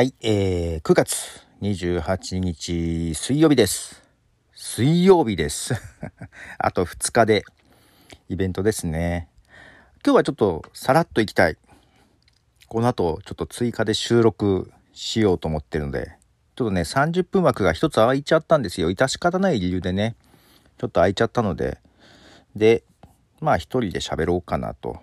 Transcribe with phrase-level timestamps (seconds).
[0.00, 4.02] はい、えー、9月28日水曜日です。
[4.54, 5.74] 水曜日です。
[6.56, 7.44] あと2日で
[8.30, 9.28] イベントですね。
[10.02, 11.58] 今日はちょっとさらっと行きたい。
[12.66, 16.16] この後ちょっと追加で収録しようと思ってるので、
[16.56, 18.90] ちょっとね、30分枠が一つ空いちゃったんですよ。
[18.90, 20.16] 致し方ない理由でね、
[20.78, 21.76] ちょっと空いちゃったので、
[22.56, 22.84] で、
[23.38, 24.98] まあ一人で喋ろうかなと。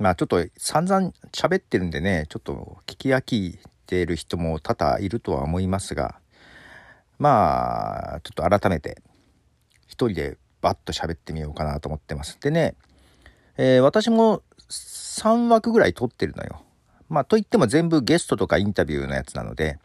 [0.00, 6.16] まあちょっと散々喋ってるんでね、ちょっと聞き飽きている人も多々いるとは思いますが、
[7.18, 9.02] まあちょっと改めて
[9.86, 12.38] 一人でバッと喋ってみようかなと思ってます。
[12.40, 12.74] でね、
[13.56, 16.62] えー私も3枠ぐらい撮ってるのよ。
[17.08, 19.78] まあといっても全部ゲストとかインタビューのやつなので、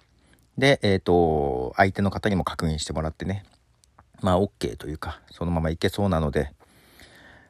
[0.58, 3.46] で、えっ、と、相手の方にも確認してもらってね、
[4.22, 6.52] まあ OK というか、そのままいけそうなので、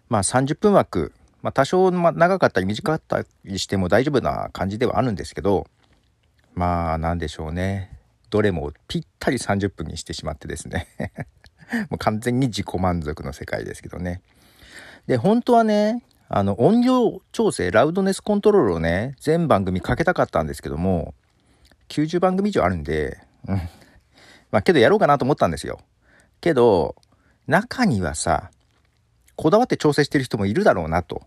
[0.09, 5.67] まあ30分枠、まあ多少長かったり短かったりしても大丈夫な感じではあるんですけど、
[6.59, 7.89] まあなんでしょうね。
[8.29, 10.89] どれもぴったり30分にしてしまってですね。
[11.89, 14.21] もう完全に自己満足の世界ですけどね。
[15.07, 21.13] で、本当はね、あの音量調整、ラウドネスコントロールをね、全番組かけたかったんですけども、
[21.87, 23.55] 90番組以上あるんで、うん。
[24.51, 25.79] まあけどやろうかなと思ったんですよ。
[26.41, 26.97] けど、
[27.47, 28.51] 中にはさ、
[29.37, 31.21] こだわって調整してる人もいるだろうなと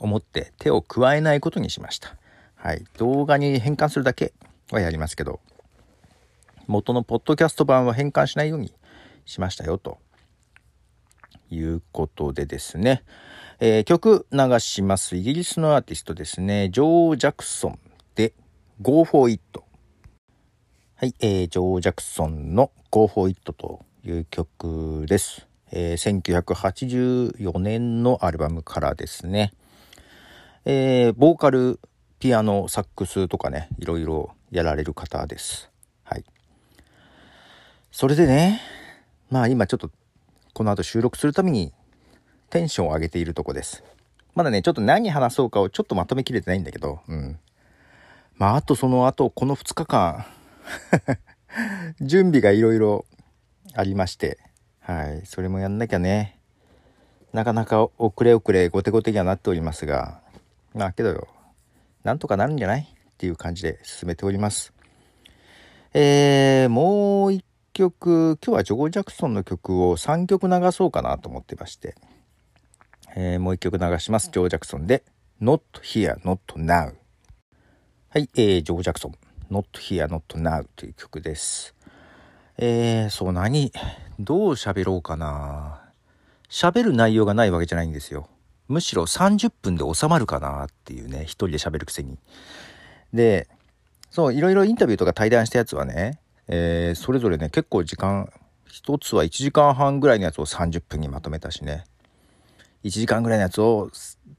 [0.00, 2.16] 思って手を加えないことにしました。
[2.64, 2.84] はい。
[2.96, 4.32] 動画に変換するだけ
[4.70, 5.40] はやりますけど、
[6.66, 8.72] 元のポッドキャスト版は変換しないように
[9.26, 9.98] しましたよと
[11.50, 13.02] いうことでですね、
[13.60, 15.14] えー曲流します。
[15.14, 17.78] イギリスのアーティストですね、ジョー・ジャクソン
[18.14, 18.32] で
[18.80, 19.62] Go for It。
[20.96, 25.46] はい、えー、ジョー・ジャクソンの Go for It という曲です。
[25.70, 29.52] えー1984年のアルバムからですね。
[30.64, 31.78] えーボーカル、
[32.24, 35.70] ピアノ、サックスとかね、いろいろやられる方です。
[36.04, 36.24] はい。
[37.92, 38.62] それでね、
[39.28, 39.90] まあ今ちょっと
[40.54, 41.74] この後収録するために
[42.48, 43.84] テンションを上げているとこです。
[44.34, 47.38] まだね、ちょっと何話そうかをちょっとまとめきれてないんだけど、うん。
[48.38, 50.24] まああとその後、この2日間、
[52.00, 53.04] 準備がいろいろ
[53.74, 54.38] ありまして、
[54.80, 56.38] はい、それもやんなきゃね。
[57.34, 60.22] なかなか遅れ遅れ、後手後手にはなっておりますが、
[60.72, 61.28] まあけどよ、
[62.04, 62.82] なんとかなるんじゃない？
[62.82, 64.72] っていう感じで進めております。
[65.94, 71.94] えー、もう一曲、今日はジョー・ジャクソンの曲を3曲流そうかなと思ってまして、
[73.16, 74.30] えーもう一曲流します。
[74.30, 75.02] ジョー・ジャクソンで、
[75.40, 76.94] Not Here, Not Now。
[78.10, 79.12] はい、えー、ジョー・ジャクソン、
[79.50, 81.74] Not Here, Not Now という曲です。
[82.58, 83.72] えー、そう、何、
[84.20, 85.80] どう喋ろうかな。
[86.50, 88.28] 喋る内容がないわけじゃないんですよ。
[88.68, 92.18] むしろ30分で収まるかなっていうね、一人で喋るくせに。
[93.12, 93.48] で、
[94.10, 98.32] そう、いろいろインタビューとか対談したやつはね、えーそれぞれね、結構時間、
[98.66, 101.84] 一つは1時間半ぐらいのやつを30分にまとめたしね。
[102.84, 103.90] 1時間ぐらいのやつを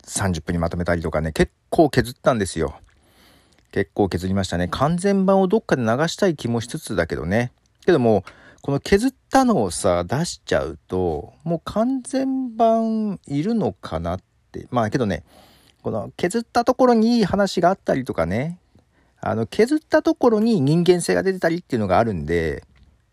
[0.06, 2.80] 30分にまとめたりとかね、結構削ったんですよ。
[3.72, 4.68] 結構削りましたね。
[4.70, 7.52] 完全版をどっかで流したい気もしつつだけどね。
[7.86, 8.24] けども、
[8.66, 14.20] この削ったのをさ、出しちゃうと、もう完全版いるのかなっ
[14.52, 14.66] て。
[14.72, 15.24] まあけどね、
[15.84, 18.58] この削ったところにいい話があったりとかね、
[19.22, 22.64] あの、削ったところに人間性が出てたりっていうのがあるんで、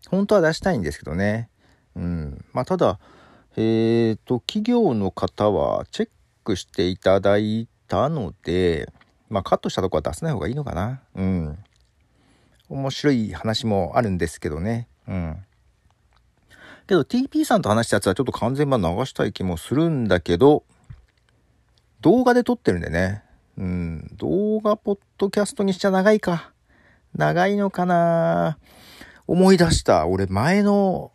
[0.09, 1.49] 本当は出したいんですけどね。
[1.95, 2.43] うん。
[2.51, 2.97] まあただ、
[3.55, 6.09] えっ、と、企業の方はチェッ
[6.43, 8.91] クしていただいたので、
[9.29, 11.03] まあカットしたとこは出さない方がいいのかな。
[11.13, 11.59] うん。
[12.69, 14.87] 面白い話もあるんですけどね。
[15.07, 15.45] うん。
[16.87, 20.63] けど TP さんと話したやつはちょっと完全版流したい気もするんだけど、
[22.01, 23.23] 動画で撮ってるんでね。
[23.57, 24.11] うん。
[24.17, 26.51] 動画ポッドキャストにしちゃ長いか。
[27.15, 28.57] 長いのかな
[29.27, 30.07] 思い出した。
[30.07, 31.11] 俺前の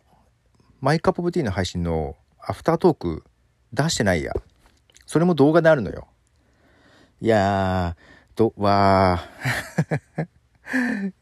[0.81, 3.23] マイカップオブティーの配信のアフタートーク
[3.73, 4.33] 出してないや。
[5.05, 6.07] それも動画であるのよ。
[7.21, 10.27] いやー、ど、わー。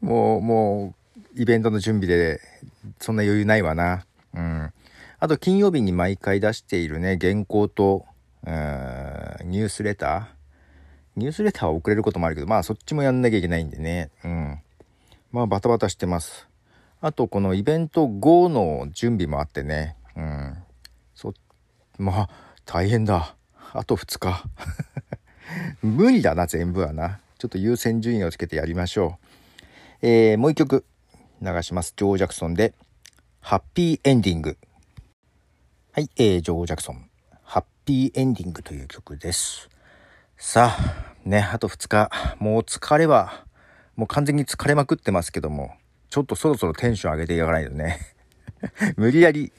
[0.00, 0.97] もう、もう、
[1.38, 2.40] イベントの準備で、
[2.98, 4.04] そんな余裕ないわな。
[4.34, 4.72] うん。
[5.20, 8.04] あと、金曜日に毎回出しているね、原稿と、
[8.44, 10.26] うーんニュースレター。
[11.14, 14.10] ニュースレターは遅れることもあるけど、まあ、そっちもやんなきゃいけないんでね。
[14.24, 14.58] うん。
[15.30, 16.48] まあ、バタバタしてます。
[17.00, 19.94] あと、このイベント後の準備もあってね。
[20.16, 20.56] うん。
[21.14, 21.32] そ、
[21.98, 22.28] まあ、
[22.66, 23.36] 大変だ。
[23.72, 24.44] あと2日。
[25.82, 27.20] 無理だな、全部はな。
[27.38, 29.26] ちょっと優先順位をつけてやりましょう。
[30.02, 30.84] えーもう一曲
[31.40, 31.94] 流します。
[31.96, 32.74] ジョー・ジャクソンで、
[33.40, 34.58] ハッピーエンディング。
[35.92, 37.08] はい、えージョー・ジャクソン、
[37.44, 39.68] ハッピーエンディングという曲です。
[40.36, 43.44] さあ、ね、あと2日、もう疲れは、
[43.94, 45.74] もう完全に疲れまくってますけども、
[46.10, 48.00] ちょっとそろそろテンション上げていかないとね。
[48.96, 49.52] 無理やり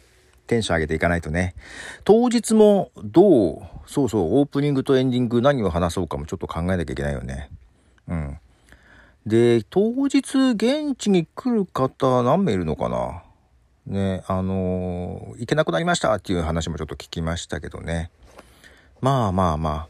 [0.48, 1.56] テンション上げていかないとね。
[2.04, 7.50] 当日もどう、そうそう、オープニングとエンディング何を話そうかもちょっと考えなきゃいけないよね。
[8.10, 8.40] うん。
[9.26, 10.18] で、当日
[10.52, 13.24] 現地に来る方何名いるのかな？
[13.86, 18.12] ね、あのー、行けなくなりましたっていう話もちょっと聞きましたけどね。
[19.02, 19.88] まあまあまあ。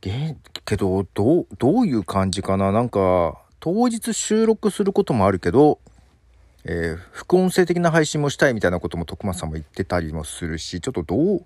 [0.00, 2.72] げけど、どう、どういう感じかな？
[2.72, 5.78] なんか、当日収録することもあるけど、
[6.64, 11.44] えー、副音声的な配信もしたいみたいなことも徳松さんも言ってたりもするし、ちょっとどう、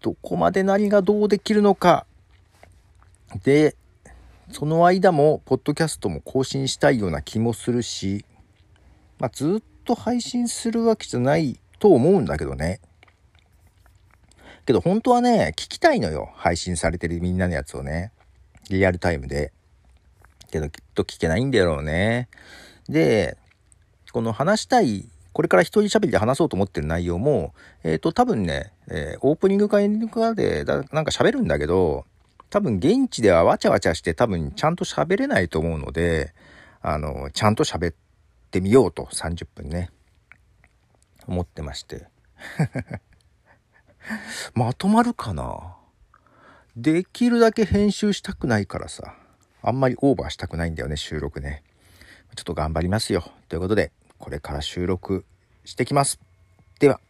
[0.00, 2.06] どこまで何がどうできるのか。
[3.44, 3.74] で、
[4.50, 8.24] その間も、ポッドキャストも更新したいような気もするし、
[9.18, 12.80] まあ、ずっと配信するわけじゃないと思うんだけどね。
[14.66, 16.30] けど本当はね、聞きたいのよ。
[16.34, 18.12] 配信されてるみんなのやつをね。
[18.68, 19.52] リアルタイムで。
[20.50, 22.28] けどきっと聞けないんだろうね。
[22.88, 23.36] で、
[24.12, 27.52] この話したい、これから一人喋りで話そうと思ってる内容も、
[27.84, 32.06] えっ、ー、と、多分ね、えー、オープニングかエンディングかでだ、なんか喋るんだけど、
[32.50, 36.34] 多分現地ではわちゃわちゃして多分ちゃんと喋れないと思うので、
[36.80, 37.94] あの、ちゃんと喋っ
[38.50, 39.90] てみようと30分ね、
[41.26, 42.06] 思ってまして。
[44.54, 45.76] まとまるかな？
[46.76, 49.16] できるだけ編集したくないからさ。
[49.62, 51.64] あんまりオーバーしたくないんだよね、収録ね。
[52.36, 53.24] ちょっと頑張りますよ。
[53.48, 55.24] ということで、これから収録
[55.64, 56.20] してきます。
[56.78, 57.00] では。